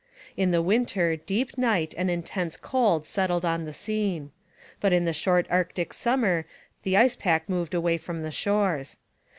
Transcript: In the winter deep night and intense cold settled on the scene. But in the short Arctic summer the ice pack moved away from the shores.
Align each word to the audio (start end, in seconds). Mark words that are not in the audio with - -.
In 0.35 0.49
the 0.49 0.63
winter 0.63 1.15
deep 1.15 1.59
night 1.59 1.93
and 1.95 2.09
intense 2.09 2.57
cold 2.57 3.05
settled 3.05 3.45
on 3.45 3.65
the 3.65 3.71
scene. 3.73 4.31
But 4.79 4.93
in 4.93 5.05
the 5.05 5.13
short 5.13 5.45
Arctic 5.51 5.93
summer 5.93 6.45
the 6.81 6.97
ice 6.97 7.15
pack 7.15 7.47
moved 7.47 7.75
away 7.75 7.97
from 7.97 8.23
the 8.23 8.31
shores. 8.31 8.97